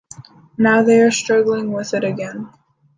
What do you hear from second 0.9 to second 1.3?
are